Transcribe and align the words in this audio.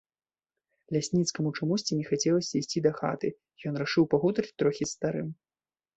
Лясніцкаму 0.95 1.51
чамусьці 1.57 1.93
не 1.99 2.05
хацелася 2.09 2.53
ісці 2.61 2.83
дахаты, 2.87 3.27
ён 3.73 3.77
рашыў 3.83 4.03
пагутарыць 4.15 4.55
трохі 4.63 4.83
з 4.87 4.91
старым. 4.97 5.29